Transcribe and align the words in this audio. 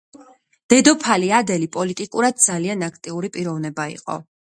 დედოფალი 0.73 1.29
ადელი 1.41 1.69
პოლიტიკურად 1.77 2.43
ძალიან 2.49 2.89
აქტიური 2.91 3.35
პიროვნება 3.39 3.91
იყო. 3.99 4.23